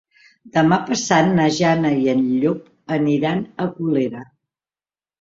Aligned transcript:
Demà 0.55 0.79
passat 0.87 1.29
na 1.41 1.45
Jana 1.59 1.93
i 2.07 2.11
en 2.15 2.25
Llop 2.33 2.97
aniran 2.99 3.47
a 3.55 3.71
Colera. 3.79 4.29